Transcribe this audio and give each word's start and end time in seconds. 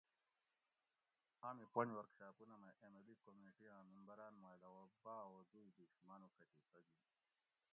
آمی 1.47 1.65
پُنج 1.73 1.89
ورکشاپونہ 1.97 2.55
مئ 2.61 2.73
ایم 2.81 2.93
ایل 2.97 3.07
ای 3.11 3.15
کمیٹی 3.25 3.65
آں 3.75 3.83
ممبران 3.93 4.33
ما 4.41 4.49
علاوہ 4.57 4.83
باہ 5.03 5.23
او 5.27 5.35
دوئ 5.51 5.65
بیش 5.75 5.93
مانوڄہ 6.07 6.45
حصہ 6.53 6.79
گِن 6.85 6.97